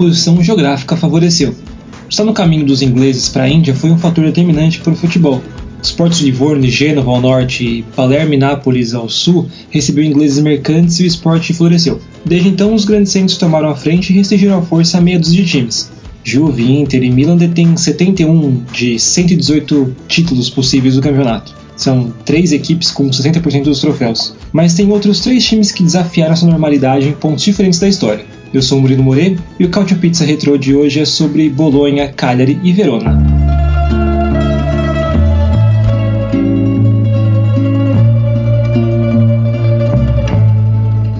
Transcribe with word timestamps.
Posição 0.00 0.42
geográfica 0.42 0.96
favoreceu. 0.96 1.54
Estar 2.08 2.24
no 2.24 2.32
caminho 2.32 2.64
dos 2.64 2.80
ingleses 2.80 3.28
para 3.28 3.42
a 3.42 3.48
Índia 3.50 3.74
foi 3.74 3.90
um 3.90 3.98
fator 3.98 4.24
determinante 4.24 4.80
para 4.80 4.94
o 4.94 4.96
futebol. 4.96 5.42
Os 5.82 5.92
portos 5.92 6.20
de 6.20 6.24
Livorno 6.24 6.64
e 6.64 6.70
Gênova 6.70 7.10
ao 7.10 7.20
norte 7.20 7.62
e 7.62 7.82
Palermo 7.94 8.32
e 8.32 8.38
Nápoles 8.38 8.94
ao 8.94 9.10
sul 9.10 9.46
recebeu 9.68 10.02
ingleses 10.02 10.42
mercantes 10.42 10.98
e 10.98 11.02
o 11.02 11.06
esporte 11.06 11.52
floresceu. 11.52 12.00
Desde 12.24 12.48
então, 12.48 12.72
os 12.72 12.86
grandes 12.86 13.12
centros 13.12 13.36
tomaram 13.36 13.68
a 13.68 13.76
frente 13.76 14.10
e 14.10 14.16
restringiram 14.16 14.56
a 14.56 14.62
força 14.62 14.96
a 14.96 15.02
meia 15.02 15.18
dúzia 15.18 15.42
de 15.42 15.50
times. 15.50 15.90
Juve, 16.24 16.80
Inter 16.80 17.02
e 17.02 17.10
Milan 17.10 17.36
detêm 17.36 17.76
71 17.76 18.64
de 18.72 18.98
118 18.98 19.96
títulos 20.08 20.48
possíveis 20.48 20.94
do 20.94 21.02
campeonato. 21.02 21.54
São 21.76 22.10
três 22.24 22.52
equipes 22.52 22.90
com 22.90 23.10
60% 23.10 23.64
dos 23.64 23.82
troféus. 23.82 24.34
Mas 24.50 24.72
tem 24.72 24.90
outros 24.90 25.20
três 25.20 25.44
times 25.44 25.70
que 25.70 25.82
desafiaram 25.82 26.32
essa 26.32 26.46
normalidade 26.46 27.06
em 27.06 27.12
pontos 27.12 27.44
diferentes 27.44 27.78
da 27.78 27.88
história. 27.88 28.39
Eu 28.52 28.60
sou 28.60 28.80
Murilo 28.80 29.04
More 29.04 29.38
e 29.60 29.64
o 29.64 29.70
Couch 29.70 29.94
Pizza 29.94 30.24
Retro 30.24 30.58
de 30.58 30.74
hoje 30.74 30.98
é 30.98 31.04
sobre 31.04 31.48
Bolonha, 31.48 32.12
Cagliari 32.12 32.58
e 32.64 32.72
Verona. 32.72 33.16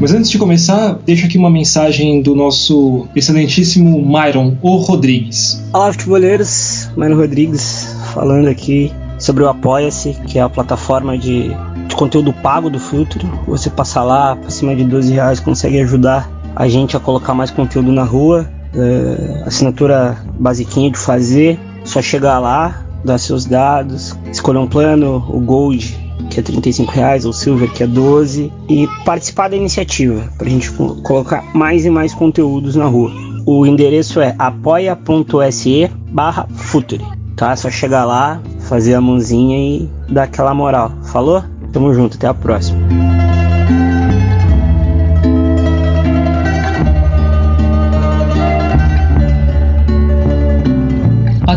Mas 0.00 0.12
antes 0.12 0.28
de 0.28 0.38
começar, 0.38 0.98
deixo 1.06 1.26
aqui 1.26 1.38
uma 1.38 1.50
mensagem 1.50 2.20
do 2.20 2.34
nosso 2.34 3.06
excelentíssimo 3.14 4.04
Myron, 4.04 4.56
o 4.60 4.78
Rodrigues. 4.78 5.62
Olá, 5.72 5.92
futeboleiros. 5.92 6.90
Myron 6.96 7.14
Rodrigues 7.14 7.94
falando 8.12 8.48
aqui 8.48 8.90
sobre 9.20 9.44
o 9.44 9.48
Apoia-se, 9.48 10.16
que 10.26 10.40
é 10.40 10.42
a 10.42 10.48
plataforma 10.48 11.16
de, 11.16 11.50
de 11.86 11.94
conteúdo 11.94 12.32
pago 12.32 12.68
do 12.68 12.80
Futuro. 12.80 13.28
Você 13.46 13.70
passa 13.70 14.02
lá, 14.02 14.34
por 14.34 14.50
cima 14.50 14.74
de 14.74 14.82
12 14.82 15.12
reais, 15.12 15.38
consegue 15.38 15.78
ajudar 15.78 16.39
a 16.60 16.68
gente 16.68 16.94
a 16.94 17.00
colocar 17.00 17.32
mais 17.32 17.50
conteúdo 17.50 17.90
na 17.90 18.04
rua. 18.04 18.46
É, 18.74 19.44
assinatura 19.46 20.18
basiquinha 20.38 20.90
de 20.90 20.98
fazer, 20.98 21.58
só 21.84 22.02
chegar 22.02 22.38
lá, 22.38 22.84
dar 23.02 23.16
seus 23.16 23.46
dados, 23.46 24.14
escolher 24.30 24.58
um 24.58 24.66
plano, 24.66 25.24
o 25.28 25.40
Gold 25.40 25.98
que 26.28 26.38
é 26.38 26.42
35 26.42 26.92
reais, 26.92 27.24
ou 27.24 27.32
Silver 27.32 27.72
que 27.72 27.82
é 27.82 27.86
12 27.86 28.52
e 28.68 28.86
participar 29.06 29.48
da 29.48 29.56
iniciativa 29.56 30.22
para 30.36 30.46
a 30.46 30.50
gente 30.50 30.70
colocar 31.02 31.42
mais 31.54 31.86
e 31.86 31.90
mais 31.90 32.12
conteúdos 32.12 32.76
na 32.76 32.84
rua. 32.84 33.10
O 33.46 33.64
endereço 33.64 34.20
é 34.20 34.34
apoia.se 34.38 35.90
barra 36.12 36.46
Futuri, 36.54 37.04
tá? 37.34 37.52
É 37.52 37.56
só 37.56 37.70
chegar 37.70 38.04
lá, 38.04 38.40
fazer 38.68 38.94
a 38.94 39.00
mãozinha 39.00 39.58
e 39.58 39.90
dar 40.12 40.24
aquela 40.24 40.54
moral. 40.54 40.92
Falou? 41.04 41.42
Tamo 41.72 41.94
junto, 41.94 42.18
até 42.18 42.26
a 42.26 42.34
próxima. 42.34 42.78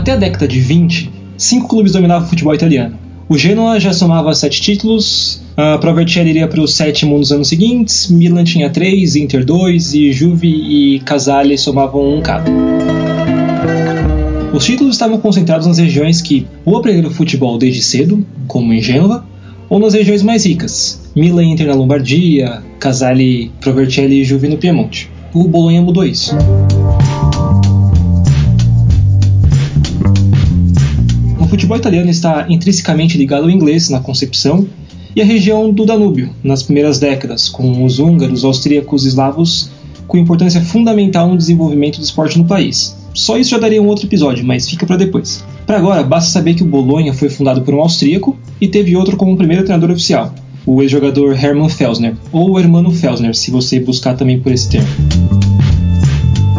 Até 0.03 0.11
a 0.11 0.17
década 0.17 0.45
de 0.45 0.59
20, 0.59 1.09
cinco 1.37 1.69
clubes 1.69 1.93
dominavam 1.93 2.27
o 2.27 2.29
futebol 2.29 2.53
italiano. 2.53 2.97
O 3.29 3.37
Genoa 3.37 3.79
já 3.79 3.93
somava 3.93 4.35
sete 4.35 4.61
títulos, 4.61 5.41
a 5.55 5.77
Provercelli 5.77 6.31
iria 6.31 6.45
para 6.45 6.59
o 6.59 6.67
sétimo 6.67 7.17
nos 7.17 7.31
anos 7.31 7.47
seguintes, 7.47 8.09
Milan 8.09 8.43
tinha 8.43 8.69
três, 8.69 9.15
Inter 9.15 9.45
dois 9.45 9.93
e 9.93 10.11
Juve 10.11 10.49
e 10.49 10.99
Casale 11.05 11.57
somavam 11.57 12.17
um 12.17 12.21
cada. 12.21 12.51
Os 14.53 14.65
títulos 14.65 14.95
estavam 14.95 15.17
concentrados 15.19 15.67
nas 15.67 15.77
regiões 15.77 16.21
que 16.21 16.45
ou 16.65 16.75
aprenderam 16.75 17.09
futebol 17.09 17.57
desde 17.57 17.81
cedo, 17.81 18.25
como 18.45 18.73
em 18.73 18.81
Gênova, 18.81 19.25
ou 19.69 19.79
nas 19.79 19.93
regiões 19.93 20.21
mais 20.21 20.45
ricas, 20.45 21.01
Milan 21.15 21.45
e 21.45 21.51
Inter 21.53 21.67
na 21.67 21.75
Lombardia, 21.75 22.61
Casale, 22.77 23.53
Provercelli 23.61 24.19
e 24.19 24.25
Juve 24.25 24.49
no 24.49 24.57
Piemonte. 24.57 25.09
O 25.33 25.47
Bolonha 25.47 25.81
mudou 25.81 26.03
isso. 26.03 26.35
Futebol 31.53 31.77
italiano 31.77 32.09
está 32.09 32.47
intrinsecamente 32.49 33.15
ligado 33.15 33.43
ao 33.43 33.49
inglês 33.49 33.87
na 33.87 33.99
concepção 33.99 34.67
e 35.15 35.21
à 35.21 35.25
região 35.25 35.71
do 35.71 35.85
Danúbio 35.85 36.31
nas 36.43 36.63
primeiras 36.63 36.97
décadas, 36.97 37.47
com 37.47 37.85
os 37.85 37.99
húngaros, 37.99 38.43
austríacos 38.43 39.05
e 39.05 39.09
eslavos 39.09 39.69
com 40.07 40.17
importância 40.17 40.59
fundamental 40.61 41.29
no 41.29 41.37
desenvolvimento 41.37 41.99
do 41.99 42.03
esporte 42.03 42.39
no 42.39 42.45
país. 42.45 42.97
Só 43.13 43.37
isso 43.37 43.51
já 43.51 43.59
daria 43.59 43.79
um 43.79 43.85
outro 43.85 44.07
episódio, 44.07 44.43
mas 44.43 44.67
fica 44.67 44.87
para 44.87 44.97
depois. 44.97 45.43
Para 45.67 45.77
agora, 45.77 46.01
basta 46.01 46.31
saber 46.31 46.55
que 46.55 46.63
o 46.63 46.67
Bolonha 46.67 47.13
foi 47.13 47.29
fundado 47.29 47.61
por 47.61 47.75
um 47.75 47.81
austríaco 47.81 48.35
e 48.59 48.67
teve 48.67 48.95
outro 48.95 49.15
como 49.15 49.37
primeiro 49.37 49.63
treinador 49.63 49.91
oficial, 49.91 50.33
o 50.65 50.81
ex-jogador 50.81 51.37
Hermann 51.39 51.69
Felsner, 51.69 52.15
ou 52.31 52.59
Hermano 52.59 52.89
Felsner, 52.89 53.35
se 53.35 53.51
você 53.51 53.79
buscar 53.79 54.17
também 54.17 54.39
por 54.39 54.51
esse 54.51 54.69
termo 54.69 55.52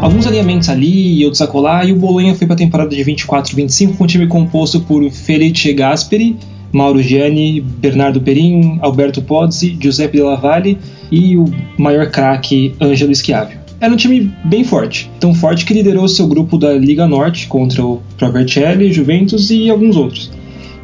alguns 0.05 0.27
alinhamentos 0.27 0.69
ali 0.69 1.19
e 1.19 1.25
outros 1.25 1.41
acolá, 1.41 1.83
e 1.83 1.91
o 1.91 1.97
Bolonha 1.97 2.35
foi 2.35 2.47
para 2.47 2.53
a 2.53 2.59
temporada 2.59 2.95
de 2.95 3.03
24-25 3.03 3.97
com 3.97 4.05
um 4.05 4.07
time 4.07 4.27
composto 4.27 4.81
por 4.81 5.11
Felice 5.11 5.73
Gasperi, 5.73 6.37
Mauro 6.71 7.03
Gianni, 7.03 7.63
Bernardo 7.63 8.21
Perin, 8.21 8.79
Alberto 8.83 9.23
Pozzi, 9.23 9.79
Giuseppe 9.81 10.19
Della 10.19 10.37
Valle 10.37 10.77
e 11.11 11.39
o 11.39 11.47
maior 11.79 12.11
craque 12.11 12.75
Ângelo 12.79 13.15
Schiavio. 13.15 13.59
Era 13.81 13.95
um 13.95 13.97
time 13.97 14.31
bem 14.45 14.63
forte, 14.63 15.11
tão 15.19 15.35
forte 15.35 15.65
que 15.65 15.73
liderou 15.73 16.07
seu 16.07 16.29
grupo 16.29 16.59
da 16.59 16.75
Liga 16.75 17.07
Norte 17.07 17.47
contra 17.47 17.83
o 17.83 18.03
Provercelli, 18.19 18.93
Juventus 18.93 19.49
e 19.51 19.71
alguns 19.71 19.97
outros, 19.97 20.31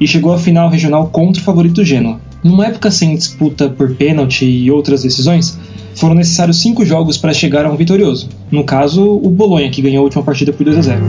e 0.01 0.09
chegou 0.09 0.33
à 0.33 0.39
final 0.39 0.71
regional 0.71 1.09
contra 1.09 1.43
o 1.43 1.45
favorito 1.45 1.85
Genoa. 1.85 2.19
Numa 2.43 2.69
época 2.69 2.91
sem 2.91 3.15
disputa 3.15 3.69
por 3.69 3.95
pênalti 3.97 4.47
e 4.47 4.71
outras 4.71 5.03
decisões, 5.03 5.59
foram 6.01 6.15
necessários 6.15 6.61
cinco 6.61 6.85
jogos 6.85 7.19
para 7.19 7.35
chegar 7.35 7.67
a 7.67 7.71
um 7.71 7.77
vitorioso. 7.77 8.31
No 8.51 8.65
caso, 8.65 9.21
o 9.23 9.29
Bolonha, 9.29 9.69
que 9.69 9.83
ganhou 9.83 10.01
a 10.01 10.05
última 10.05 10.23
partida 10.23 10.51
por 10.51 10.65
2 10.65 10.79
a 10.79 10.83
0. 10.83 11.01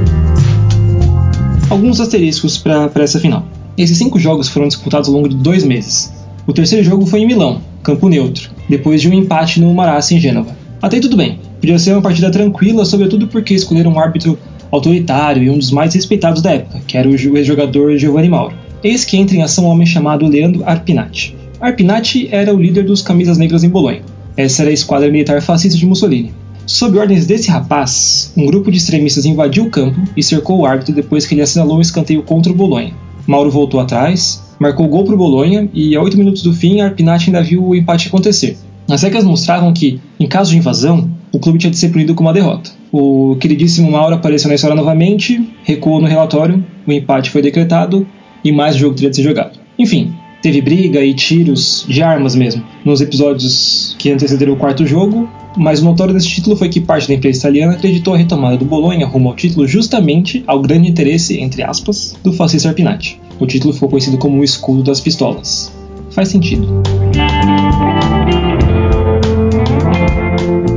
Alguns 1.69 2.01
asteriscos 2.01 2.57
para 2.57 2.91
essa 2.97 3.17
final. 3.17 3.45
Esses 3.77 3.97
cinco 3.97 4.19
jogos 4.19 4.49
foram 4.49 4.67
disputados 4.67 5.07
ao 5.07 5.15
longo 5.15 5.29
de 5.29 5.37
dois 5.37 5.63
meses. 5.63 6.13
O 6.45 6.51
terceiro 6.51 6.83
jogo 6.83 7.05
foi 7.05 7.21
em 7.21 7.25
Milão, 7.25 7.61
campo 7.81 8.09
neutro, 8.09 8.49
depois 8.67 9.01
de 9.01 9.07
um 9.07 9.13
empate 9.13 9.61
no 9.61 9.73
Marassi 9.73 10.15
em 10.15 10.19
Gênova. 10.19 10.53
Até 10.81 10.99
tudo 10.99 11.15
bem, 11.15 11.39
podia 11.61 11.79
ser 11.79 11.93
uma 11.93 12.01
partida 12.01 12.29
tranquila, 12.29 12.83
sobretudo 12.83 13.27
porque 13.27 13.53
escolheram 13.53 13.93
um 13.93 13.99
árbitro 13.99 14.37
autoritário 14.69 15.43
e 15.43 15.49
um 15.49 15.57
dos 15.57 15.71
mais 15.71 15.95
respeitados 15.95 16.41
da 16.41 16.51
época, 16.51 16.81
que 16.85 16.97
era 16.97 17.07
o 17.07 17.13
ex-jogador 17.13 17.97
Giovanni 17.97 18.27
Mauro. 18.27 18.55
Eis 18.83 19.05
que 19.05 19.15
entra 19.15 19.37
em 19.37 19.41
ação 19.41 19.65
um 19.65 19.69
homem 19.69 19.87
chamado 19.87 20.27
Leandro 20.27 20.63
Arpinati. 20.65 21.33
Arpinati 21.61 22.27
era 22.29 22.53
o 22.53 22.59
líder 22.59 22.83
dos 22.83 23.01
camisas 23.01 23.37
negras 23.37 23.63
em 23.63 23.69
Bolonha. 23.69 24.01
Essa 24.41 24.63
era 24.63 24.71
a 24.71 24.73
esquadra 24.73 25.11
militar 25.11 25.39
fascista 25.39 25.77
de 25.77 25.85
Mussolini. 25.85 26.33
Sob 26.65 26.97
ordens 26.97 27.27
desse 27.27 27.51
rapaz, 27.51 28.33
um 28.35 28.47
grupo 28.47 28.71
de 28.71 28.77
extremistas 28.79 29.23
invadiu 29.23 29.65
o 29.65 29.69
campo 29.69 30.01
e 30.17 30.23
cercou 30.23 30.57
o 30.57 30.65
árbitro 30.65 30.95
depois 30.95 31.27
que 31.27 31.35
ele 31.35 31.43
assinalou 31.43 31.77
um 31.77 31.81
escanteio 31.81 32.23
contra 32.23 32.51
o 32.51 32.55
Bolonha. 32.55 32.91
Mauro 33.27 33.51
voltou 33.51 33.79
atrás, 33.79 34.41
marcou 34.59 34.87
gol 34.87 35.03
para 35.05 35.13
o 35.13 35.17
Bolonha 35.17 35.69
e, 35.71 35.95
a 35.95 36.01
8 36.01 36.17
minutos 36.17 36.41
do 36.41 36.53
fim, 36.53 36.81
Arpinati 36.81 37.27
ainda 37.27 37.43
viu 37.43 37.63
o 37.63 37.75
empate 37.75 38.07
acontecer. 38.07 38.57
As 38.89 39.03
regras 39.03 39.23
mostravam 39.23 39.71
que, 39.73 40.01
em 40.19 40.27
caso 40.27 40.49
de 40.49 40.57
invasão, 40.57 41.07
o 41.31 41.37
clube 41.37 41.59
tinha 41.59 41.69
de 41.69 41.77
ser 41.77 41.89
punido 41.89 42.15
com 42.15 42.23
uma 42.23 42.33
derrota. 42.33 42.71
O 42.91 43.37
queridíssimo 43.39 43.91
Mauro 43.91 44.15
apareceu 44.15 44.49
na 44.49 44.55
história 44.55 44.75
novamente, 44.75 45.51
recuou 45.63 46.01
no 46.01 46.07
relatório, 46.07 46.65
o 46.87 46.91
empate 46.91 47.29
foi 47.29 47.43
decretado 47.43 48.07
e 48.43 48.51
mais 48.51 48.75
jogo 48.75 48.95
teria 48.95 49.11
de 49.11 49.17
ser 49.17 49.23
jogado. 49.23 49.59
Enfim, 49.77 50.11
teve 50.41 50.61
briga 50.61 51.03
e 51.03 51.13
tiros 51.13 51.85
de 51.87 52.01
armas 52.01 52.35
mesmo 52.35 52.63
nos 52.83 52.99
episódios 52.99 53.95
que 53.97 54.11
antecederam 54.11 54.53
o 54.53 54.57
quarto 54.57 54.85
jogo, 54.85 55.29
mas 55.55 55.81
o 55.81 55.85
notório 55.85 56.13
desse 56.13 56.27
título 56.27 56.55
foi 56.55 56.69
que 56.69 56.79
parte 56.79 57.07
da 57.07 57.13
imprensa 57.13 57.39
italiana 57.39 57.73
acreditou 57.73 58.13
a 58.13 58.17
retomada 58.17 58.57
do 58.57 58.65
Bolonha 58.65 59.05
rumo 59.05 59.29
ao 59.29 59.35
título 59.35 59.67
justamente 59.67 60.43
ao 60.47 60.61
grande 60.61 60.89
interesse, 60.89 61.39
entre 61.39 61.61
aspas, 61.61 62.15
do 62.23 62.33
fascista 62.33 62.69
Arpinati. 62.69 63.19
O 63.39 63.45
título 63.45 63.73
ficou 63.73 63.89
conhecido 63.89 64.17
como 64.17 64.39
o 64.39 64.43
escudo 64.43 64.83
das 64.83 64.99
pistolas. 64.99 65.71
Faz 66.11 66.29
sentido. 66.29 66.81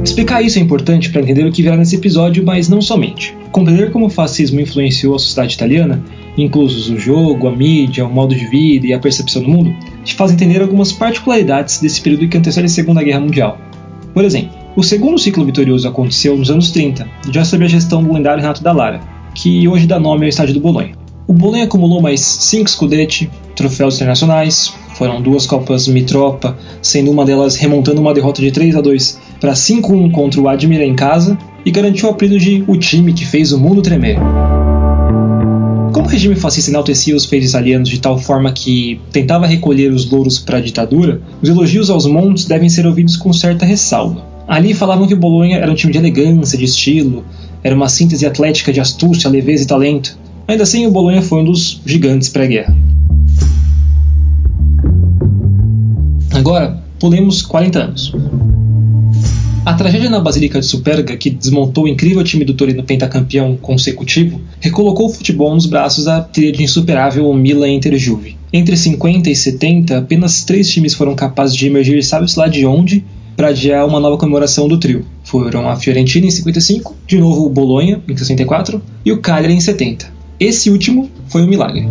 Explicar 0.03 0.43
isso 0.43 0.59
é 0.59 0.63
importante 0.63 1.11
para 1.11 1.23
entender 1.23 1.45
o 1.45 1.53
que 1.53 1.63
virá 1.63 1.77
nesse 1.77 1.97
episódio, 1.97 2.45
mas 2.45 2.69
não 2.69 2.81
somente. 2.81 3.35
Compreender 3.51 3.91
como 3.91 4.07
o 4.07 4.11
fascismo 4.11 4.61
influenciou 4.61 5.15
a 5.15 5.19
sociedade 5.19 5.55
italiana 5.55 6.03
inclusos 6.37 6.91
o 6.91 6.99
jogo, 6.99 7.49
a 7.49 7.53
mídia, 7.53 8.07
o 8.07 8.13
modo 8.13 8.35
de 8.35 8.47
vida 8.47 8.87
e 8.87 8.93
a 8.93 8.99
percepção 8.99 9.43
do 9.43 9.49
mundo, 9.49 9.75
te 10.05 10.15
faz 10.15 10.33
entender 10.33 10.61
algumas 10.63 10.93
particularidades 10.93 11.81
desse 11.81 12.01
período 12.01 12.29
que 12.29 12.37
antecede 12.37 12.67
a 12.67 12.69
Segunda 12.69 13.03
Guerra 13.03 13.21
Mundial. 13.21 13.59
Por 14.13 14.25
exemplo, 14.25 14.65
O 14.77 14.83
segundo 14.83 15.21
ciclo 15.21 15.45
vitorioso 15.45 15.87
aconteceu 15.87 16.37
nos 16.37 16.51
anos 16.51 16.73
30, 16.73 17.07
já 17.31 17.45
sob 17.45 17.65
a 17.65 17.69
gestão 17.69 18.03
do 18.03 18.13
lendário 18.13 18.41
Renato 18.41 18.61
Dallara, 18.61 19.01
que 19.33 19.69
hoje 19.69 19.87
dá 19.87 20.01
nome 20.01 20.25
ao 20.25 20.29
estádio 20.29 20.55
do 20.55 20.59
Bolonha. 20.59 20.97
O 21.29 21.33
Bolonha 21.33 21.63
acumulou 21.63 22.03
mais 22.03 22.21
5 22.21 22.69
Scudetti, 22.69 23.31
troféus 23.55 23.95
internacionais, 23.95 24.75
foram 24.97 25.23
duas 25.23 25.47
Copas 25.47 25.87
Mitropa, 25.87 26.59
sendo 26.83 27.13
uma 27.13 27.25
delas 27.25 27.55
remontando 27.55 28.01
uma 28.01 28.13
derrota 28.13 28.43
de 28.43 28.51
3 28.51 28.75
a 28.75 28.81
2 28.81 29.21
para 29.41 29.53
5-1 29.53 30.11
contra 30.11 30.41
o 30.41 30.49
Admira 30.49 30.85
em 30.85 30.97
casa, 30.97 31.39
e 31.65 31.71
garantiu 31.71 32.09
o 32.09 32.11
apelido 32.11 32.37
de 32.37 32.65
o 32.67 32.77
time 32.77 33.13
que 33.13 33.25
fez 33.25 33.53
o 33.53 33.61
mundo 33.61 33.81
tremer. 33.81 34.19
Regime 36.15 36.37
fascista 36.37 36.71
enaltecia 36.71 37.17
os 37.17 37.25
feitos 37.25 37.49
italianos 37.49 37.89
de 37.89 37.99
tal 37.99 38.17
forma 38.17 38.53
que 38.53 39.01
tentava 39.11 39.49
recolher 39.49 39.91
os 39.91 40.09
louros 40.09 40.39
para 40.39 40.59
a 40.59 40.61
ditadura, 40.61 41.21
os 41.43 41.49
elogios 41.49 41.91
aos 41.91 42.07
montes 42.07 42.45
devem 42.45 42.69
ser 42.69 42.87
ouvidos 42.87 43.17
com 43.17 43.33
certa 43.33 43.67
ressalva. 43.67 44.25
Ali 44.47 44.75
falavam 44.75 45.09
que 45.09 45.15
Bolonha 45.17 45.59
era 45.59 45.69
um 45.69 45.75
time 45.75 45.93
de 45.93 45.99
elegância, 45.99 46.57
de 46.57 46.67
estilo, 46.67 47.25
era 47.65 47.75
uma 47.75 47.89
síntese 47.89 48.25
atlética 48.25 48.73
de 48.73 48.79
astúcia, 48.79 49.29
leveza 49.29 49.65
e 49.65 49.67
talento. 49.67 50.17
Ainda 50.47 50.63
assim, 50.63 50.87
o 50.87 50.93
Bolonha 50.93 51.21
foi 51.21 51.41
um 51.41 51.45
dos 51.47 51.81
gigantes 51.85 52.29
pré-guerra. 52.29 52.77
Agora, 56.33 56.81
pulemos 57.01 57.43
40 57.43 57.79
anos. 57.81 58.15
A 59.65 59.73
tragédia 59.73 60.11
na 60.11 60.21
Basílica 60.21 60.61
de 60.61 60.67
Superga, 60.67 61.17
que 61.17 61.31
desmontou 61.31 61.85
o 61.85 61.89
incrível 61.89 62.23
time 62.23 62.45
do 62.45 62.53
Torino 62.53 62.83
pentacampeão 62.83 63.57
consecutivo, 63.57 64.39
recolocou 64.61 65.07
o 65.07 65.09
futebol 65.09 65.55
nos 65.55 65.65
braços 65.65 66.05
da 66.05 66.21
tríade 66.21 66.63
insuperável 66.63 67.33
Milan 67.33 67.71
Inter 67.71 67.97
Juve. 67.97 68.37
Entre 68.53 68.77
50 68.77 69.31
e 69.31 69.35
70, 69.35 69.99
apenas 69.99 70.45
três 70.45 70.69
times 70.69 70.93
foram 70.93 71.15
capazes 71.15 71.57
de 71.57 71.67
emergir 71.67 72.05
sabe-se 72.05 72.39
lá 72.39 72.47
de 72.47 72.67
onde 72.67 73.07
para 73.35 73.49
adiar 73.49 73.87
uma 73.87 73.99
nova 73.99 74.19
comemoração 74.19 74.69
do 74.69 74.79
trio. 74.79 75.07
Foram 75.25 75.67
a 75.67 75.77
Fiorentina 75.77 76.27
em 76.27 76.31
55, 76.31 76.95
de 77.07 77.19
novo 77.19 77.47
o 77.47 77.49
Bolonha 77.49 78.03
em 78.07 78.15
64 78.15 78.83
e 79.03 79.13
o 79.13 79.21
Cagliari 79.23 79.55
em 79.55 79.61
70. 79.61 80.13
Esse 80.39 80.69
último 80.69 81.09
foi 81.27 81.43
um 81.43 81.49
milagre. 81.49 81.89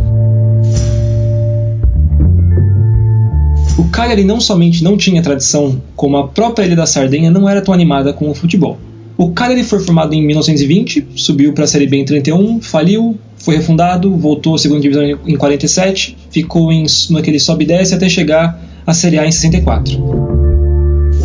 O 3.75 3.86
Cagliari 3.86 4.24
não 4.24 4.40
somente 4.40 4.84
não 4.84 4.96
tinha 4.96 5.24
tradição, 5.24 5.81
como 5.96 6.18
a 6.18 6.28
própria 6.28 6.66
Ilha 6.66 6.75
da 6.75 6.86
Sardenha 6.86 7.31
não 7.31 7.50
era 7.50 7.60
tão 7.60 7.74
animada 7.74 8.14
com 8.14 8.30
o 8.30 8.36
futebol. 8.36 8.78
O 9.18 9.31
Cagliari 9.31 9.64
foi 9.64 9.80
formado 9.80 10.14
em 10.14 10.24
1920, 10.25 11.08
subiu 11.16 11.54
para 11.54 11.64
a 11.64 11.68
Série 11.68 11.88
B 11.88 11.98
em 11.98 12.06
31, 12.06 12.62
faliu, 12.62 13.18
foi 13.36 13.56
refundado, 13.56 14.16
voltou 14.16 14.54
à 14.54 14.60
segunda 14.60 14.80
divisão 14.80 15.04
em 15.04 15.36
47, 15.36 16.16
ficou 16.30 16.72
em, 16.72 16.86
naquele 17.10 17.40
sobe 17.40 17.64
e 17.64 17.68
desce 17.68 17.96
até 17.96 18.08
chegar 18.08 18.62
à 18.86 18.94
Série 18.94 19.18
A 19.18 19.25
em 19.25 19.31
64. 19.31 20.00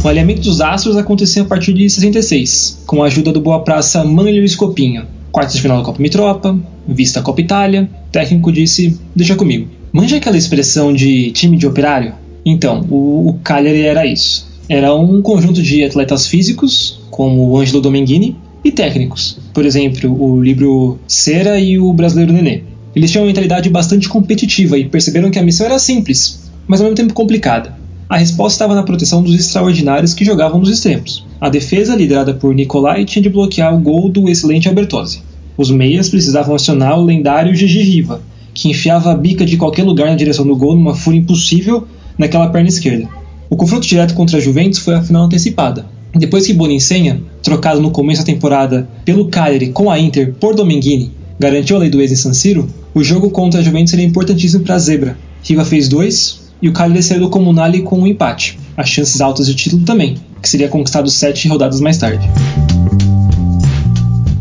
O 0.03 0.09
alinhamento 0.09 0.41
dos 0.41 0.62
astros 0.62 0.97
acontecia 0.97 1.43
a 1.43 1.45
partir 1.45 1.75
de 1.75 1.89
66, 1.89 2.83
com 2.87 3.03
a 3.03 3.06
ajuda 3.09 3.31
do 3.31 3.43
Boa 3.43 3.62
Praça 3.62 4.03
Manlio 4.05 4.45
Escopinho. 4.45 5.05
Quartos 5.31 5.56
de 5.56 5.61
final 5.61 5.79
da 5.79 5.85
Copa 5.85 6.00
Mitropa, 6.00 6.59
vista 6.87 7.21
a 7.21 7.23
Copa 7.23 7.43
Itália, 7.43 7.91
técnico 8.11 8.50
disse, 8.50 8.99
deixa 9.15 9.37
comigo. 9.37 9.69
Manja 9.93 10.17
aquela 10.17 10.37
expressão 10.39 10.95
de 10.95 11.31
time 11.33 11.56
de 11.56 11.67
operário? 11.67 12.15
Então, 12.44 12.87
o, 12.90 13.29
o 13.29 13.35
Cagliari 13.43 13.82
era 13.82 14.06
isso. 14.06 14.46
Era 14.69 14.94
um 14.94 15.23
conjunto 15.23 15.62
de 15.62 15.82
atletas 15.82 16.26
físicos, 16.26 17.00
como 17.11 17.49
o 17.49 17.58
Ângelo 17.58 17.81
Domenghini, 17.81 18.37
e 18.64 18.70
técnicos. 18.70 19.38
Por 19.55 19.64
exemplo, 19.64 20.14
o 20.20 20.43
livro 20.43 20.99
Cera 21.06 21.58
e 21.58 21.79
o 21.79 21.93
Brasileiro 21.93 22.32
Nenê. 22.32 22.62
Eles 22.94 23.11
tinham 23.11 23.23
uma 23.23 23.29
mentalidade 23.29 23.69
bastante 23.70 24.08
competitiva 24.08 24.79
e 24.79 24.88
perceberam 24.88 25.31
que 25.31 25.38
a 25.38 25.43
missão 25.43 25.67
era 25.67 25.79
simples, 25.79 26.50
mas 26.67 26.81
ao 26.81 26.85
mesmo 26.85 26.96
tempo 26.96 27.14
complicada. 27.14 27.76
A 28.08 28.17
resposta 28.17 28.55
estava 28.55 28.75
na 28.75 28.82
proteção 28.82 29.23
dos 29.23 29.35
extraordinários 29.35 30.14
que 30.14 30.25
jogavam 30.25 30.58
nos 30.58 30.70
extremos. 30.70 31.25
A 31.40 31.49
defesa, 31.49 31.94
liderada 31.94 32.35
por 32.35 32.55
Nicolai, 32.55 33.05
tinha 33.05 33.23
de 33.23 33.29
bloquear 33.29 33.75
o 33.75 33.81
gol 33.81 34.08
do 34.08 34.29
excelente 34.29 34.67
Albertosi. 34.67 35.23
Os 35.56 35.70
meias 35.70 36.08
precisavam 36.08 36.55
acionar 36.55 36.99
o 36.99 37.05
lendário 37.05 37.55
Gigi 37.55 37.82
Riva, 37.82 38.23
que 38.55 38.70
enfiava 38.70 39.12
a 39.12 39.17
bica 39.17 39.44
de 39.44 39.56
qualquer 39.56 39.85
lugar 39.85 40.08
na 40.08 40.17
direção 40.17 40.46
do 40.46 40.56
gol 40.56 40.75
numa 40.75 40.94
fúria 40.94 41.19
impossível 41.19 41.87
naquela 42.19 42.49
perna 42.49 42.69
esquerda. 42.69 43.09
O 43.49 43.56
confronto 43.56 43.87
direto 43.87 44.15
contra 44.15 44.37
a 44.37 44.41
Juventus 44.41 44.81
foi 44.81 44.94
a 44.94 45.03
final 45.03 45.25
antecipada. 45.25 45.87
Depois 46.15 46.47
que 46.47 46.53
Boninsenha, 46.53 47.23
trocado 47.43 47.81
no 47.81 47.91
começo 47.91 48.23
da 48.23 48.26
temporada 48.26 48.88
pelo 49.05 49.29
Cagliari 49.29 49.69
com 49.69 49.91
a 49.91 49.99
Inter 49.99 50.35
por 50.35 50.55
Domenghini, 50.55 51.12
garantiu 51.38 51.76
a 51.76 51.79
lei 51.79 51.88
do 51.88 52.00
ex 52.00 52.11
em 52.11 52.17
San 52.17 52.35
Siro, 52.35 52.69
o 52.94 53.05
jogo 53.05 53.31
contra 53.31 53.61
a 53.61 53.62
Juventus 53.62 53.91
seria 53.91 54.05
importantíssimo 54.05 54.65
para 54.65 54.75
a 54.75 54.79
Zebra. 54.79 55.17
Riva 55.43 55.65
fez 55.65 55.88
dois 55.88 56.41
e 56.61 56.69
o 56.69 56.73
Cagliari 56.73 57.03
saiu 57.03 57.20
do 57.20 57.31
Comunale 57.31 57.82
com 57.82 58.00
um 58.00 58.06
empate, 58.06 58.59
as 58.76 58.88
chances 58.88 59.21
altas 59.21 59.47
de 59.47 59.55
título 59.55 59.85
também, 59.85 60.17
que 60.43 60.49
seria 60.49 60.69
conquistado 60.69 61.09
sete 61.09 61.47
rodadas 61.47 61.81
mais 61.81 61.97
tarde. 61.99 62.29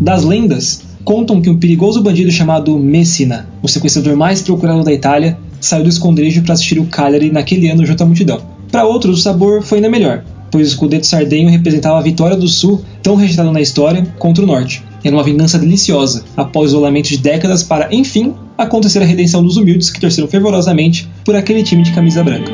Das 0.02 0.24
lendas, 0.24 0.82
contam 1.04 1.42
que 1.42 1.50
um 1.50 1.58
perigoso 1.58 2.02
bandido 2.02 2.32
chamado 2.32 2.78
Messina, 2.78 3.48
o 3.62 3.68
sequestrador 3.68 4.16
mais 4.16 4.42
procurado 4.42 4.84
da 4.84 4.92
Itália, 4.92 5.38
saiu 5.60 5.84
do 5.84 5.90
esconderijo 5.90 6.42
para 6.44 6.54
assistir 6.54 6.80
o 6.80 6.86
Cagliari 6.86 7.32
naquele 7.32 7.70
ano 7.70 7.86
junto 7.86 8.04
à 8.04 8.06
multidão. 8.06 8.42
Para 8.72 8.86
outros, 8.86 9.20
o 9.20 9.22
sabor 9.22 9.62
foi 9.62 9.78
ainda 9.78 9.90
melhor, 9.90 10.24
pois 10.52 10.68
o 10.68 10.72
escudeto 10.72 11.06
sardenho 11.06 11.50
representava 11.50 11.98
a 11.98 12.02
vitória 12.02 12.36
do 12.36 12.48
Sul, 12.48 12.84
tão 13.02 13.16
registrada 13.16 13.52
na 13.52 13.62
história, 13.62 14.06
contra 14.20 14.44
o 14.44 14.48
Norte. 14.48 14.84
Era 15.04 15.16
uma 15.16 15.24
vingança 15.24 15.58
deliciosa, 15.58 16.24
após 16.36 16.66
o 16.66 16.76
isolamento 16.76 17.10
de 17.10 17.18
décadas 17.18 17.64
para, 17.64 17.94
enfim, 17.94 18.34
acontecer 18.58 19.02
a 19.02 19.06
redenção 19.06 19.44
dos 19.44 19.56
humildes 19.56 19.90
que 19.90 20.00
torceram 20.00 20.28
fervorosamente 20.28 21.08
por 21.24 21.36
aquele 21.36 21.64
time 21.64 21.84
de 21.84 21.92
camisa 21.92 22.24
branca. 22.24 22.52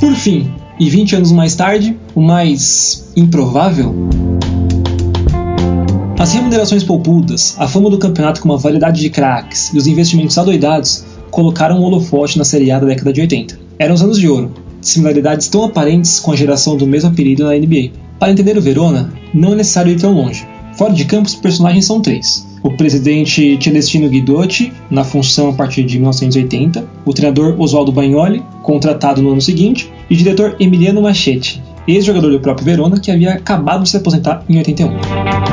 Por 0.00 0.14
fim, 0.14 0.50
e 0.78 0.90
20 0.90 1.16
anos 1.16 1.32
mais 1.32 1.54
tarde, 1.54 1.96
o 2.14 2.20
mais 2.20 3.12
improvável, 3.16 3.94
as 6.56 6.70
remunerações 6.70 6.84
poupudas, 6.84 7.54
a 7.58 7.68
fama 7.68 7.90
do 7.90 7.98
campeonato 7.98 8.40
com 8.40 8.48
uma 8.48 8.56
variedade 8.56 9.00
de 9.00 9.10
craques 9.10 9.72
e 9.74 9.76
os 9.76 9.86
investimentos 9.86 10.38
adoidados 10.38 11.04
colocaram 11.30 11.78
um 11.78 11.82
holofote 11.82 12.38
na 12.38 12.44
Série 12.44 12.70
A 12.70 12.78
da 12.78 12.86
década 12.86 13.12
de 13.12 13.20
80. 13.20 13.58
Eram 13.78 13.94
os 13.94 14.02
anos 14.02 14.18
de 14.18 14.28
ouro, 14.28 14.52
similaridades 14.80 15.48
tão 15.48 15.64
aparentes 15.64 16.18
com 16.18 16.32
a 16.32 16.36
geração 16.36 16.76
do 16.76 16.86
mesmo 16.86 17.10
apelido 17.10 17.44
na 17.44 17.54
NBA. 17.54 17.90
Para 18.18 18.32
entender 18.32 18.56
o 18.56 18.62
Verona, 18.62 19.12
não 19.34 19.52
é 19.52 19.56
necessário 19.56 19.92
ir 19.92 20.00
tão 20.00 20.12
longe. 20.12 20.46
Fora 20.76 20.94
de 20.94 21.04
campo, 21.04 21.28
os 21.28 21.34
personagens 21.34 21.84
são 21.84 22.00
três. 22.00 22.46
O 22.62 22.70
presidente 22.70 23.58
Celestino 23.62 24.08
Guidotti, 24.08 24.72
na 24.90 25.04
função 25.04 25.50
a 25.50 25.52
partir 25.52 25.84
de 25.84 25.98
1980, 25.98 26.84
o 27.04 27.12
treinador 27.12 27.54
Oswaldo 27.58 27.92
Bagnoli, 27.92 28.42
contratado 28.62 29.20
no 29.20 29.32
ano 29.32 29.42
seguinte, 29.42 29.90
e 30.08 30.14
o 30.14 30.16
diretor 30.16 30.56
Emiliano 30.58 31.02
Machete, 31.02 31.62
ex-jogador 31.86 32.30
do 32.30 32.40
próprio 32.40 32.64
Verona, 32.64 32.98
que 32.98 33.10
havia 33.10 33.34
acabado 33.34 33.82
de 33.82 33.90
se 33.90 33.96
aposentar 33.96 34.42
em 34.48 34.56
81. 34.56 35.45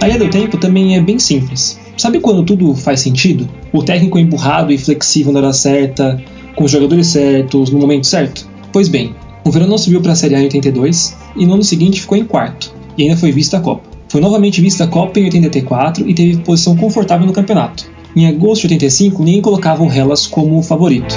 A 0.00 0.06
linha 0.06 0.18
do 0.18 0.28
tempo 0.28 0.56
também 0.56 0.96
é 0.96 1.00
bem 1.00 1.18
simples. 1.18 1.78
Sabe 1.96 2.20
quando 2.20 2.42
tudo 2.42 2.74
faz 2.74 3.00
sentido? 3.00 3.48
O 3.72 3.82
técnico 3.82 4.18
é 4.18 4.20
emburrado 4.22 4.72
e 4.72 4.78
flexível 4.78 5.32
na 5.32 5.40
hora 5.40 5.52
certa, 5.52 6.22
com 6.54 6.64
os 6.64 6.70
jogadores 6.70 7.08
certos, 7.08 7.70
no 7.70 7.78
momento 7.78 8.06
certo? 8.06 8.48
Pois 8.72 8.88
bem, 8.88 9.14
o 9.44 9.50
Verona 9.50 9.76
subiu 9.78 10.00
para 10.00 10.12
a 10.12 10.16
Série 10.16 10.34
A 10.34 10.40
em 10.40 10.44
82 10.44 11.16
e 11.36 11.46
no 11.46 11.54
ano 11.54 11.64
seguinte 11.64 12.00
ficou 12.00 12.16
em 12.16 12.24
quarto, 12.24 12.72
e 12.96 13.02
ainda 13.02 13.16
foi 13.16 13.32
vista 13.32 13.56
a 13.56 13.60
Copa. 13.60 13.88
Foi 14.08 14.20
novamente 14.20 14.60
vista 14.60 14.84
a 14.84 14.88
Copa 14.88 15.20
em 15.20 15.24
84 15.24 16.08
e 16.08 16.14
teve 16.14 16.38
posição 16.38 16.76
confortável 16.76 17.26
no 17.26 17.32
campeonato. 17.32 17.86
Em 18.16 18.26
agosto 18.26 18.66
de 18.66 18.74
85, 18.74 19.22
ninguém 19.22 19.40
colocava 19.40 19.84
o 19.84 19.92
Hellas 19.92 20.26
como 20.26 20.62
favorito. 20.62 21.14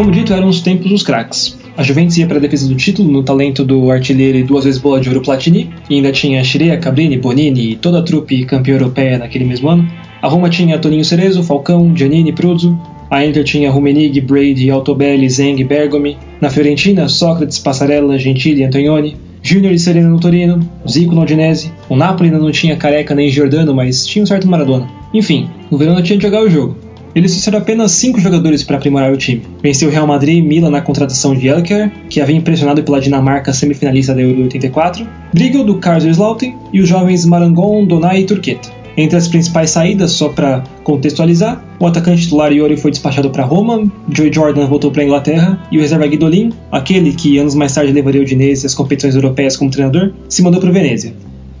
Como 0.00 0.10
dito, 0.10 0.32
eram 0.32 0.48
os 0.48 0.62
tempos 0.62 0.88
dos 0.88 1.02
craques. 1.02 1.58
A 1.76 1.82
Juventus 1.82 2.16
ia 2.16 2.26
para 2.26 2.38
a 2.38 2.40
defesa 2.40 2.66
do 2.66 2.74
título 2.74 3.12
no 3.12 3.22
talento 3.22 3.62
do 3.62 3.90
artilheiro 3.90 4.38
e 4.38 4.42
duas 4.42 4.64
vezes 4.64 4.80
bola 4.80 4.98
de 4.98 5.10
ouro 5.10 5.20
Platini, 5.20 5.68
e 5.90 5.96
ainda 5.96 6.10
tinha 6.10 6.42
Chirea, 6.42 6.78
Cabrini, 6.78 7.18
Bonini 7.18 7.72
e 7.72 7.76
toda 7.76 7.98
a 7.98 8.02
trupe 8.02 8.46
campeã 8.46 8.76
europeia 8.76 9.18
naquele 9.18 9.44
mesmo 9.44 9.68
ano. 9.68 9.86
A 10.22 10.26
Roma 10.26 10.48
tinha 10.48 10.78
Toninho 10.78 11.04
Cerezo, 11.04 11.42
Falcão, 11.42 11.94
Giannini, 11.94 12.32
Pruzzo. 12.32 12.80
A 13.10 13.26
Inter 13.26 13.44
tinha 13.44 13.70
Rumenig, 13.70 14.18
Brady, 14.22 14.70
Altobelli, 14.70 15.28
Zeng, 15.28 15.62
Bergomi. 15.64 16.16
Na 16.40 16.48
Fiorentina, 16.48 17.06
Sócrates, 17.06 17.58
Passarella, 17.58 18.18
Gentili 18.18 18.64
Antonioni. 18.64 19.18
Júnior 19.42 19.74
e 19.74 19.78
Serena 19.78 20.08
no 20.08 20.18
Torino, 20.18 20.66
Zico 20.88 21.14
no 21.14 21.20
Udinese. 21.20 21.72
O 21.90 21.96
Napoli 21.96 22.30
ainda 22.30 22.42
não 22.42 22.50
tinha 22.50 22.74
Careca 22.74 23.14
nem 23.14 23.28
Giordano, 23.28 23.74
mas 23.74 24.06
tinha 24.06 24.22
um 24.22 24.26
certo 24.26 24.48
Maradona. 24.48 24.88
Enfim, 25.12 25.50
o 25.70 25.76
Verona 25.76 26.00
tinha 26.00 26.16
de 26.16 26.22
jogar 26.22 26.42
o 26.42 26.48
jogo. 26.48 26.89
Eles 27.14 27.34
fizeram 27.34 27.58
apenas 27.58 27.92
cinco 27.92 28.20
jogadores 28.20 28.62
para 28.62 28.76
aprimorar 28.76 29.12
o 29.12 29.16
time. 29.16 29.42
Venceu 29.62 29.88
o 29.88 29.92
Real 29.92 30.06
Madrid 30.06 30.38
e 30.38 30.42
Milan 30.42 30.70
na 30.70 30.80
contratação 30.80 31.34
de 31.34 31.48
Elker, 31.48 31.90
que 32.08 32.20
havia 32.20 32.36
impressionado 32.36 32.82
pela 32.82 33.00
Dinamarca 33.00 33.52
semifinalista 33.52 34.14
da 34.14 34.22
Euro 34.22 34.42
84, 34.42 35.06
Briegel 35.32 35.64
do 35.64 35.78
Kaiserslautern 35.78 36.56
e 36.72 36.80
os 36.80 36.88
jovens 36.88 37.24
Marangon, 37.24 37.84
Donai 37.84 38.20
e 38.20 38.24
Turqueta. 38.24 38.80
Entre 38.96 39.16
as 39.16 39.28
principais 39.28 39.70
saídas, 39.70 40.12
só 40.12 40.28
para 40.28 40.62
contextualizar, 40.84 41.64
o 41.78 41.86
atacante 41.86 42.22
titular 42.22 42.52
Iori 42.52 42.76
foi 42.76 42.90
despachado 42.90 43.30
para 43.30 43.44
Roma, 43.44 43.90
Joey 44.12 44.32
Jordan 44.32 44.66
voltou 44.66 44.90
para 44.90 45.02
a 45.02 45.04
Inglaterra 45.04 45.58
e 45.70 45.78
o 45.78 45.80
reserva 45.80 46.06
Guidolin, 46.06 46.52
aquele 46.70 47.12
que 47.12 47.38
anos 47.38 47.54
mais 47.54 47.72
tarde 47.72 47.92
levaria 47.92 48.20
o 48.20 48.24
Udinese 48.24 48.66
às 48.66 48.74
competições 48.74 49.14
europeias 49.14 49.56
como 49.56 49.70
treinador, 49.70 50.12
se 50.28 50.42
mandou 50.42 50.60
para 50.60 50.70
o 50.70 50.72
Venezia. 50.72 51.14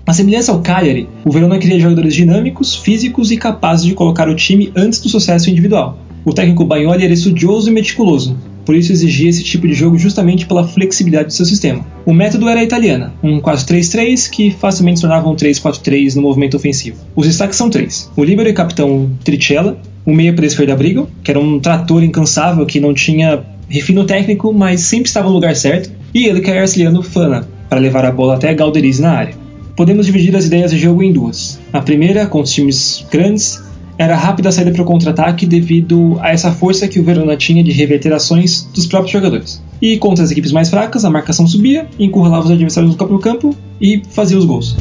A 0.06 0.12
semelhança 0.12 0.50
ao 0.50 0.60
Cagliari, 0.60 1.08
o 1.24 1.30
Verona 1.30 1.58
queria 1.58 1.78
jogadores 1.78 2.14
dinâmicos, 2.14 2.74
físicos 2.74 3.30
e 3.30 3.36
capazes 3.36 3.84
de 3.84 3.94
colocar 3.94 4.28
o 4.28 4.34
time 4.34 4.72
antes 4.74 5.00
do 5.00 5.08
sucesso 5.08 5.50
individual. 5.50 5.98
O 6.24 6.32
técnico 6.32 6.64
Bagnoli 6.64 7.04
era 7.04 7.12
estudioso 7.12 7.70
e 7.70 7.72
meticuloso, 7.72 8.36
por 8.64 8.74
isso 8.74 8.92
exigia 8.92 9.30
esse 9.30 9.42
tipo 9.42 9.66
de 9.66 9.74
jogo 9.74 9.98
justamente 9.98 10.46
pela 10.46 10.66
flexibilidade 10.66 11.28
do 11.28 11.32
seu 11.32 11.46
sistema. 11.46 11.84
O 12.04 12.12
método 12.12 12.48
era 12.48 12.62
italiano, 12.62 13.12
um 13.22 13.40
4-3-3 13.40 14.28
que 14.30 14.50
facilmente 14.50 14.98
se 14.98 15.02
tornava 15.02 15.28
um 15.28 15.34
3-4-3 15.34 16.16
no 16.16 16.22
movimento 16.22 16.56
ofensivo. 16.56 16.98
Os 17.14 17.26
destaques 17.26 17.56
são 17.56 17.70
três: 17.70 18.10
o 18.16 18.24
líbero 18.24 18.48
e 18.48 18.52
capitão 18.52 19.10
Tricella, 19.24 19.78
o 20.04 20.14
meia 20.14 20.32
para 20.32 20.46
esquerda 20.46 20.76
Brigo, 20.76 21.08
que 21.22 21.30
era 21.30 21.40
um 21.40 21.58
trator 21.58 22.02
incansável 22.02 22.66
que 22.66 22.80
não 22.80 22.94
tinha 22.94 23.42
refino 23.68 24.04
técnico, 24.04 24.52
mas 24.52 24.80
sempre 24.80 25.06
estava 25.06 25.28
no 25.28 25.34
lugar 25.34 25.54
certo, 25.54 25.90
e 26.12 26.26
ele 26.26 26.40
que 26.40 26.50
era 26.50 26.60
auxiliando 26.60 27.02
Fana, 27.02 27.48
para 27.68 27.78
levar 27.78 28.04
a 28.04 28.10
bola 28.10 28.34
até 28.34 28.52
Galderiz 28.52 28.98
na 28.98 29.12
área. 29.12 29.39
Podemos 29.80 30.04
dividir 30.04 30.36
as 30.36 30.44
ideias 30.44 30.72
de 30.72 30.78
jogo 30.78 31.02
em 31.02 31.10
duas. 31.10 31.58
A 31.72 31.80
primeira, 31.80 32.26
com 32.26 32.42
os 32.42 32.52
times 32.52 33.02
grandes, 33.10 33.64
era 33.96 34.12
a 34.12 34.18
rápida 34.18 34.52
saída 34.52 34.70
para 34.72 34.82
o 34.82 34.84
contra-ataque 34.84 35.46
devido 35.46 36.18
a 36.20 36.30
essa 36.30 36.52
força 36.52 36.86
que 36.86 37.00
o 37.00 37.02
Verona 37.02 37.34
tinha 37.34 37.64
de 37.64 37.72
reverter 37.72 38.12
ações 38.12 38.68
dos 38.74 38.86
próprios 38.86 39.12
jogadores. 39.12 39.62
E 39.80 39.96
contra 39.96 40.22
as 40.22 40.30
equipes 40.30 40.52
mais 40.52 40.68
fracas, 40.68 41.02
a 41.02 41.08
marcação 41.08 41.46
subia, 41.46 41.88
encurralava 41.98 42.44
os 42.44 42.50
adversários 42.50 42.92
no 42.92 42.98
próprio 42.98 43.18
campo 43.20 43.56
e 43.80 44.02
fazia 44.10 44.36
os 44.36 44.44
gols. 44.44 44.76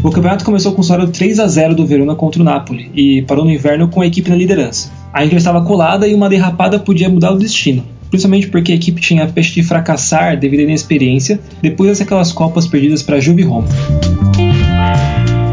O 0.00 0.10
campeonato 0.12 0.44
começou 0.44 0.70
com 0.70 0.80
o 0.80 0.84
saldo 0.84 1.08
3 1.08 1.40
a 1.40 1.48
0 1.48 1.74
do 1.74 1.84
Verona 1.84 2.14
contra 2.14 2.40
o 2.40 2.44
Napoli 2.44 2.92
e 2.94 3.22
parou 3.22 3.44
no 3.44 3.50
inverno 3.50 3.88
com 3.88 4.02
a 4.02 4.06
equipe 4.06 4.30
na 4.30 4.36
liderança. 4.36 4.92
A 5.12 5.24
Inter 5.24 5.38
estava 5.38 5.62
colada 5.62 6.06
e 6.06 6.14
uma 6.14 6.28
derrapada 6.28 6.78
podia 6.78 7.08
mudar 7.08 7.32
o 7.32 7.38
destino, 7.38 7.82
principalmente 8.14 8.46
porque 8.46 8.70
a 8.70 8.76
equipe 8.76 9.00
tinha 9.00 9.24
a 9.24 9.26
peste 9.26 9.54
de 9.54 9.64
fracassar 9.64 10.38
devido 10.38 10.60
à 10.60 10.62
inexperiência 10.62 11.40
depois 11.60 11.98
daquelas 11.98 12.30
copas 12.30 12.64
perdidas 12.64 13.02
para 13.02 13.18
Juve 13.18 13.42
e 13.42 13.44
Roma. 13.44 13.66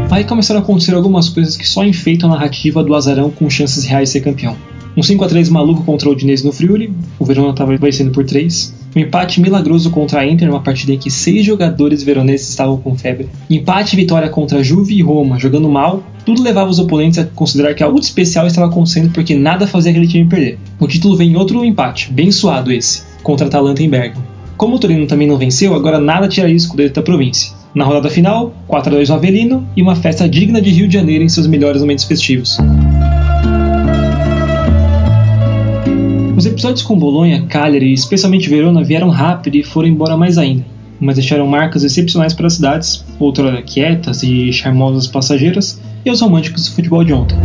Aí 0.08 0.22
começaram 0.22 0.60
a 0.60 0.62
acontecer 0.62 0.94
algumas 0.94 1.28
coisas 1.28 1.56
que 1.56 1.66
só 1.66 1.84
enfeitam 1.84 2.30
a 2.30 2.34
narrativa 2.34 2.84
do 2.84 2.94
azarão 2.94 3.30
com 3.30 3.50
chances 3.50 3.84
reais 3.84 4.10
de 4.10 4.12
ser 4.12 4.20
campeão. 4.20 4.56
Um 4.96 5.02
5 5.02 5.24
a 5.24 5.26
3 5.26 5.48
maluco 5.48 5.82
contra 5.82 6.08
o 6.08 6.12
Udinese 6.12 6.44
no 6.44 6.52
Friuli, 6.52 6.92
o 7.18 7.24
Verona 7.24 7.50
estava 7.50 7.76
vencendo 7.76 8.12
por 8.12 8.24
3. 8.24 8.74
Um 8.94 9.00
empate 9.00 9.40
milagroso 9.40 9.90
contra 9.90 10.20
a 10.20 10.26
Inter, 10.26 10.46
numa 10.46 10.60
partida 10.60 10.92
em 10.92 10.98
que 10.98 11.10
seis 11.10 11.44
jogadores 11.44 12.04
veroneses 12.04 12.48
estavam 12.50 12.76
com 12.76 12.96
febre. 12.96 13.28
Empate 13.50 13.96
e 13.96 14.00
vitória 14.00 14.28
contra 14.28 14.62
Juve 14.62 14.94
e 14.94 15.02
Roma, 15.02 15.38
jogando 15.38 15.68
mal. 15.68 16.04
Tudo 16.24 16.42
levava 16.42 16.70
os 16.70 16.78
oponentes 16.78 17.18
a 17.18 17.24
considerar 17.24 17.74
que 17.74 17.82
algo 17.82 17.98
de 17.98 18.04
especial 18.04 18.46
estava 18.46 18.68
acontecendo 18.68 19.10
porque 19.12 19.34
nada 19.34 19.66
fazia 19.66 19.90
aquele 19.90 20.06
time 20.06 20.28
perder. 20.28 20.58
O 20.78 20.86
título 20.86 21.16
vem 21.16 21.32
em 21.32 21.36
outro 21.36 21.64
empate, 21.64 22.12
bem 22.12 22.32
suado 22.32 22.72
esse, 22.72 23.02
contra 23.22 23.46
Atalanta 23.46 23.82
em 23.82 23.88
Bergamo. 23.88 24.24
Como 24.56 24.76
o 24.76 24.78
Torino 24.78 25.06
também 25.06 25.26
não 25.26 25.38
venceu, 25.38 25.74
agora 25.74 25.98
nada 25.98 26.28
tira 26.28 26.48
isso 26.50 26.76
da 26.76 27.02
província. 27.02 27.52
Na 27.74 27.84
rodada 27.84 28.10
final, 28.10 28.52
4 28.66 28.92
a 28.92 28.96
2 28.96 29.08
no 29.08 29.14
Avelino 29.14 29.66
e 29.76 29.82
uma 29.82 29.96
festa 29.96 30.28
digna 30.28 30.60
de 30.60 30.70
Rio 30.70 30.86
de 30.86 30.94
Janeiro 30.94 31.24
em 31.24 31.28
seus 31.28 31.46
melhores 31.46 31.80
momentos 31.80 32.04
festivos. 32.04 32.58
Os 36.36 36.46
episódios 36.46 36.82
com 36.82 36.98
Bolonha, 36.98 37.46
Cagliari 37.46 37.90
e 37.90 37.94
especialmente 37.94 38.48
Verona 38.48 38.82
vieram 38.82 39.08
rápido 39.08 39.56
e 39.56 39.62
foram 39.62 39.88
embora 39.88 40.16
mais 40.16 40.36
ainda, 40.38 40.64
mas 41.00 41.16
deixaram 41.16 41.46
marcas 41.46 41.82
excepcionais 41.82 42.34
para 42.34 42.46
as 42.46 42.54
cidades, 42.54 43.04
outrora 43.18 43.62
quietas 43.62 44.22
e 44.22 44.52
charmosas 44.52 45.06
passageiras, 45.06 45.80
e 46.04 46.10
aos 46.10 46.20
românticos 46.20 46.68
do 46.68 46.74
futebol 46.74 47.04
de 47.04 47.12
ontem. 47.12 47.36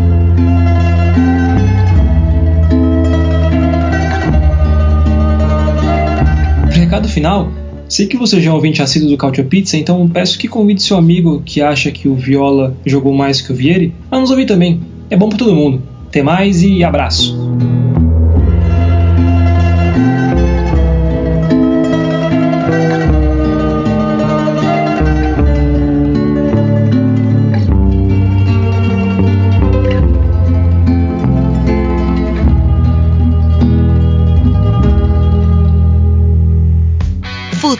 Recado 6.97 7.09
final, 7.09 7.51
sei 7.87 8.07
que 8.07 8.17
você 8.17 8.41
já 8.41 8.49
é 8.49 8.51
um 8.51 8.55
ouvinte 8.55 8.81
assíduo 8.81 9.09
do 9.09 9.17
Cautio 9.17 9.45
Pizza, 9.45 9.77
então 9.77 10.07
peço 10.09 10.37
que 10.37 10.47
convide 10.47 10.81
seu 10.81 10.97
amigo 10.97 11.41
que 11.45 11.61
acha 11.61 11.91
que 11.91 12.07
o 12.07 12.15
Viola 12.15 12.75
jogou 12.85 13.13
mais 13.13 13.39
que 13.39 13.51
o 13.51 13.55
Vieri 13.55 13.93
a 14.09 14.19
nos 14.19 14.31
ouvir 14.31 14.45
também. 14.45 14.81
É 15.09 15.15
bom 15.15 15.29
para 15.29 15.37
todo 15.37 15.53
mundo. 15.53 15.81
Até 16.07 16.23
mais 16.23 16.63
e 16.63 16.83
abraço! 16.83 17.37